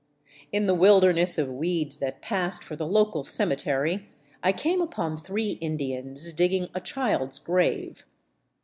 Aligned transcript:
In 0.51 0.65
the 0.65 0.73
wilderness 0.73 1.37
of 1.37 1.51
weeds 1.53 1.99
that 1.99 2.23
passed 2.23 2.63
for 2.63 2.75
the 2.75 2.87
local 2.87 3.23
cemetery 3.23 4.09
I 4.41 4.51
came 4.51 4.79
ipon 4.79 5.23
three 5.23 5.59
Indians 5.61 6.33
digging 6.33 6.69
a 6.73 6.81
child's 6.81 7.37
grave. 7.37 8.03